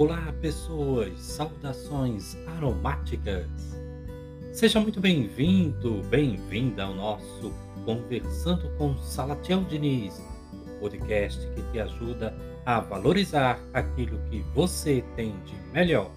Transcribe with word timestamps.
Olá, 0.00 0.32
pessoas! 0.40 1.20
Saudações 1.20 2.34
aromáticas! 2.56 3.50
Seja 4.50 4.80
muito 4.80 4.98
bem-vindo, 4.98 6.02
bem-vinda 6.04 6.84
ao 6.84 6.94
nosso 6.94 7.52
Conversando 7.84 8.74
com 8.78 8.96
Salatiel 8.96 9.62
Diniz, 9.64 10.18
o 10.54 10.80
podcast 10.80 11.46
que 11.48 11.62
te 11.70 11.80
ajuda 11.80 12.34
a 12.64 12.80
valorizar 12.80 13.60
aquilo 13.74 14.18
que 14.30 14.40
você 14.54 15.04
tem 15.16 15.38
de 15.44 15.54
melhor. 15.70 16.10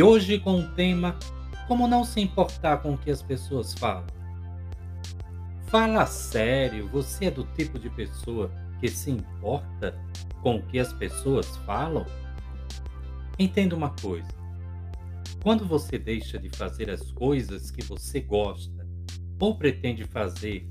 E 0.00 0.02
hoje 0.02 0.38
com 0.38 0.60
o 0.60 0.66
tema 0.70 1.14
Como 1.68 1.86
não 1.86 2.04
se 2.04 2.22
importar 2.22 2.78
com 2.78 2.94
o 2.94 2.96
que 2.96 3.10
as 3.10 3.20
pessoas 3.20 3.74
falam. 3.74 4.06
Fala 5.66 6.06
sério, 6.06 6.88
você 6.88 7.26
é 7.26 7.30
do 7.30 7.44
tipo 7.54 7.78
de 7.78 7.90
pessoa 7.90 8.50
que 8.80 8.88
se 8.88 9.10
importa 9.10 9.94
com 10.40 10.56
o 10.56 10.62
que 10.62 10.78
as 10.78 10.90
pessoas 10.94 11.54
falam? 11.66 12.06
Entenda 13.38 13.76
uma 13.76 13.90
coisa. 13.90 14.30
Quando 15.42 15.66
você 15.66 15.98
deixa 15.98 16.38
de 16.38 16.48
fazer 16.48 16.88
as 16.88 17.12
coisas 17.12 17.70
que 17.70 17.84
você 17.84 18.20
gosta 18.20 18.88
ou 19.38 19.58
pretende 19.58 20.04
fazer 20.04 20.66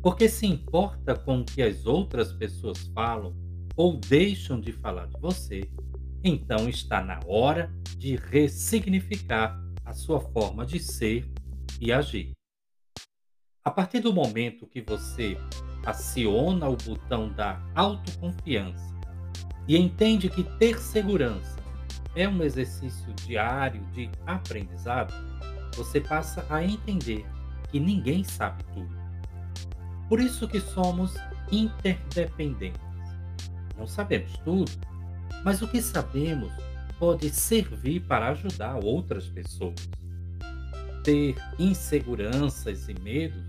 porque 0.00 0.30
se 0.30 0.46
importa 0.46 1.14
com 1.14 1.40
o 1.40 1.44
que 1.44 1.60
as 1.60 1.84
outras 1.84 2.32
pessoas 2.32 2.90
falam 2.94 3.36
ou 3.76 3.98
deixam 3.98 4.58
de 4.58 4.72
falar 4.72 5.08
de 5.08 5.20
você, 5.20 5.68
então 6.22 6.68
está 6.68 7.02
na 7.02 7.20
hora 7.26 7.72
de 7.96 8.16
ressignificar 8.16 9.58
a 9.84 9.92
sua 9.92 10.20
forma 10.20 10.66
de 10.66 10.78
ser 10.78 11.30
e 11.80 11.92
agir. 11.92 12.32
A 13.64 13.70
partir 13.70 14.00
do 14.00 14.12
momento 14.12 14.66
que 14.66 14.80
você 14.80 15.36
aciona 15.84 16.68
o 16.68 16.76
botão 16.76 17.32
da 17.32 17.60
autoconfiança 17.74 18.94
e 19.68 19.76
entende 19.76 20.28
que 20.28 20.44
ter 20.58 20.78
segurança 20.78 21.56
é 22.14 22.28
um 22.28 22.42
exercício 22.42 23.12
diário 23.26 23.84
de 23.92 24.10
aprendizado, 24.26 25.12
você 25.74 26.00
passa 26.00 26.46
a 26.48 26.64
entender 26.64 27.26
que 27.70 27.78
ninguém 27.78 28.24
sabe 28.24 28.64
tudo. 28.72 28.96
Por 30.08 30.20
isso 30.20 30.48
que 30.48 30.60
somos 30.60 31.14
interdependentes. 31.50 32.80
Não 33.76 33.86
sabemos 33.86 34.38
tudo, 34.38 34.70
mas 35.44 35.62
o 35.62 35.68
que 35.68 35.80
sabemos 35.80 36.52
pode 36.98 37.30
servir 37.30 38.00
para 38.00 38.30
ajudar 38.30 38.76
outras 38.82 39.26
pessoas. 39.26 39.88
Ter 41.04 41.36
inseguranças 41.58 42.88
e 42.88 42.94
medos 43.00 43.42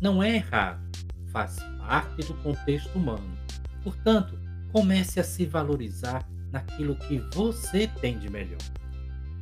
não 0.00 0.22
é 0.22 0.36
errado, 0.36 0.80
faz 1.28 1.58
parte 1.78 2.22
do 2.26 2.34
contexto 2.42 2.96
humano. 2.96 3.36
Portanto, 3.82 4.38
comece 4.72 5.20
a 5.20 5.24
se 5.24 5.44
valorizar 5.44 6.26
naquilo 6.50 6.96
que 6.96 7.18
você 7.34 7.86
tem 7.86 8.18
de 8.18 8.30
melhor. 8.30 8.60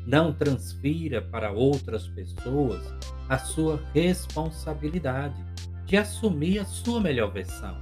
Não 0.06 0.32
transfira 0.32 1.20
para 1.20 1.52
outras 1.52 2.08
pessoas 2.08 2.82
a 3.28 3.38
sua 3.38 3.80
responsabilidade 3.92 5.44
de 5.86 5.97
assumir 5.97 6.58
a 6.58 6.64
sua 6.64 7.00
melhor 7.00 7.32
versão. 7.32 7.78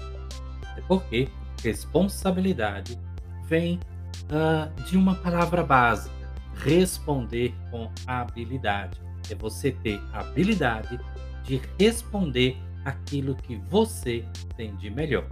É 0.77 0.81
porque 0.83 1.29
responsabilidade 1.63 2.99
vem 3.47 3.81
uh, 4.29 4.83
de 4.85 4.97
uma 4.97 5.15
palavra 5.17 5.63
básica: 5.63 6.15
responder 6.55 7.55
com 7.71 7.91
habilidade. 8.07 9.01
É 9.31 9.35
você 9.35 9.73
ter 9.73 10.01
habilidade 10.13 10.99
de 11.45 11.61
responder 11.79 12.57
aquilo 12.85 13.35
que 13.35 13.57
você 13.57 14.25
tem 14.57 14.75
de 14.77 14.91
melhor. 14.91 15.29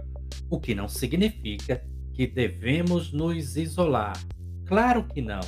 O 0.49 0.59
que 0.59 0.75
não 0.75 0.87
significa 0.87 1.83
que 2.13 2.27
devemos 2.27 3.11
nos 3.11 3.55
isolar. 3.57 4.17
Claro 4.65 5.03
que 5.03 5.21
não. 5.21 5.41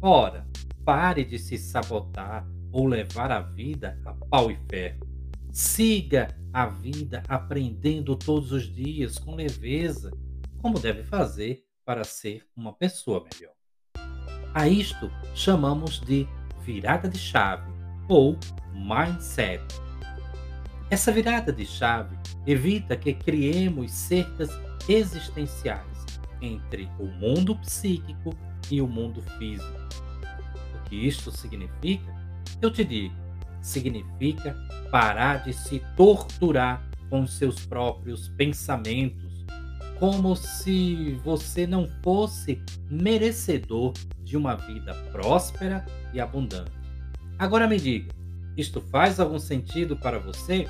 Ora, 0.00 0.46
pare 0.84 1.24
de 1.24 1.38
se 1.38 1.56
sabotar 1.58 2.46
ou 2.70 2.86
levar 2.86 3.30
a 3.30 3.40
vida 3.40 3.98
a 4.04 4.12
pau 4.12 4.50
e 4.50 4.56
ferro. 4.68 5.06
Siga 5.52 6.28
a 6.52 6.66
vida 6.66 7.22
aprendendo 7.28 8.16
todos 8.16 8.52
os 8.52 8.72
dias 8.72 9.18
com 9.18 9.34
leveza, 9.34 10.10
como 10.60 10.78
deve 10.78 11.02
fazer 11.02 11.64
para 11.84 12.04
ser 12.04 12.46
uma 12.56 12.72
pessoa 12.72 13.24
melhor. 13.24 13.54
A 14.54 14.68
isto 14.68 15.10
chamamos 15.34 16.00
de 16.00 16.28
virada 16.60 17.08
de 17.08 17.18
chave 17.18 17.70
ou 18.08 18.38
mindset. 18.72 19.62
Essa 20.90 21.10
virada 21.10 21.52
de 21.52 21.64
chave 21.64 22.16
evita 22.46 22.96
que 22.96 23.14
criemos 23.14 23.90
cercas 23.92 24.50
existenciais 24.88 25.86
entre 26.40 26.88
o 26.98 27.06
mundo 27.06 27.56
psíquico 27.56 28.34
e 28.70 28.80
o 28.80 28.86
mundo 28.86 29.22
físico. 29.38 29.78
O 30.74 30.88
que 30.88 30.96
isto 30.96 31.30
significa? 31.30 32.12
Eu 32.60 32.70
te 32.70 32.84
digo, 32.84 33.14
significa 33.62 34.54
parar 34.90 35.44
de 35.44 35.52
se 35.52 35.80
torturar 35.96 36.86
com 37.08 37.26
seus 37.26 37.64
próprios 37.64 38.28
pensamentos 38.28 39.31
como 40.02 40.34
se 40.34 41.16
você 41.22 41.64
não 41.64 41.88
fosse 42.02 42.60
merecedor 42.90 43.92
de 44.24 44.36
uma 44.36 44.56
vida 44.56 44.92
próspera 45.12 45.86
e 46.12 46.20
abundante. 46.20 46.72
Agora 47.38 47.68
me 47.68 47.78
diga, 47.78 48.12
isto 48.56 48.80
faz 48.80 49.20
algum 49.20 49.38
sentido 49.38 49.96
para 49.96 50.18
você? 50.18 50.66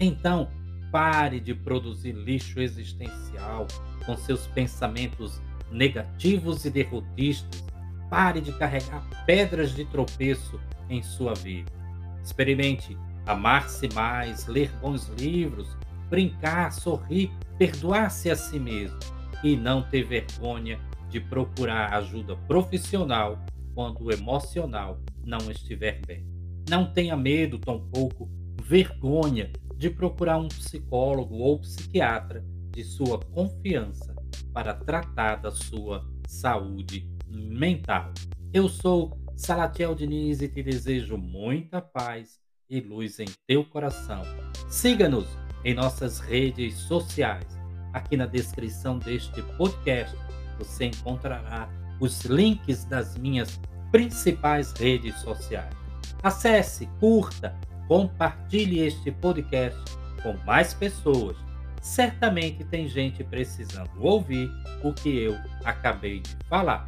Então, 0.00 0.48
pare 0.90 1.38
de 1.38 1.54
produzir 1.54 2.10
lixo 2.10 2.58
existencial 2.58 3.68
com 4.04 4.16
seus 4.16 4.44
pensamentos 4.48 5.40
negativos 5.70 6.64
e 6.64 6.70
derrotistas. 6.70 7.62
Pare 8.10 8.40
de 8.40 8.50
carregar 8.54 9.06
pedras 9.24 9.70
de 9.70 9.84
tropeço 9.84 10.58
em 10.90 11.00
sua 11.00 11.32
vida. 11.34 11.70
Experimente 12.24 12.98
amar-se 13.24 13.88
mais, 13.94 14.48
ler 14.48 14.68
bons 14.82 15.06
livros, 15.16 15.68
brincar, 16.10 16.72
sorrir, 16.72 17.30
perdoar-se 17.58 18.30
a 18.30 18.36
si 18.36 18.58
mesmo 18.58 18.98
e 19.42 19.56
não 19.56 19.82
ter 19.82 20.04
vergonha 20.04 20.80
de 21.08 21.20
procurar 21.20 21.94
ajuda 21.94 22.36
profissional 22.48 23.38
quando 23.74 24.04
o 24.04 24.12
emocional 24.12 25.00
não 25.24 25.50
estiver 25.50 26.00
bem. 26.06 26.26
Não 26.68 26.92
tenha 26.92 27.16
medo, 27.16 27.58
tampouco 27.58 28.28
vergonha 28.62 29.52
de 29.76 29.90
procurar 29.90 30.38
um 30.38 30.48
psicólogo 30.48 31.36
ou 31.36 31.60
psiquiatra 31.60 32.44
de 32.70 32.82
sua 32.82 33.18
confiança 33.18 34.14
para 34.52 34.74
tratar 34.74 35.36
da 35.36 35.50
sua 35.50 36.04
saúde 36.26 37.08
mental. 37.28 38.12
Eu 38.52 38.68
sou 38.68 39.16
Salatiel 39.36 39.94
Diniz 39.94 40.40
e 40.40 40.48
te 40.48 40.62
desejo 40.62 41.16
muita 41.16 41.80
paz 41.80 42.40
e 42.68 42.80
luz 42.80 43.20
em 43.20 43.26
teu 43.46 43.64
coração. 43.64 44.22
Siga-nos 44.68 45.26
em 45.66 45.74
nossas 45.74 46.20
redes 46.20 46.76
sociais. 46.76 47.44
Aqui 47.92 48.16
na 48.16 48.24
descrição 48.24 49.00
deste 49.00 49.42
podcast 49.58 50.16
você 50.58 50.84
encontrará 50.84 51.68
os 51.98 52.24
links 52.24 52.84
das 52.84 53.18
minhas 53.18 53.60
principais 53.90 54.72
redes 54.72 55.16
sociais. 55.16 55.74
Acesse, 56.22 56.86
curta, 57.00 57.52
compartilhe 57.88 58.78
este 58.78 59.10
podcast 59.10 59.76
com 60.22 60.36
mais 60.46 60.72
pessoas. 60.72 61.36
Certamente 61.82 62.62
tem 62.64 62.88
gente 62.88 63.24
precisando 63.24 63.90
ouvir 63.98 64.48
o 64.84 64.92
que 64.92 65.18
eu 65.18 65.36
acabei 65.64 66.20
de 66.20 66.36
falar. 66.48 66.86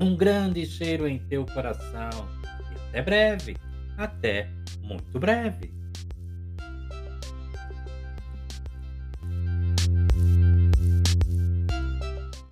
Um 0.00 0.16
grande 0.16 0.66
cheiro 0.66 1.06
em 1.06 1.20
teu 1.20 1.46
coração 1.46 2.28
e 2.72 2.88
até 2.88 3.02
breve. 3.02 3.56
Até 3.96 4.48
muito 4.82 5.20
breve. 5.20 5.79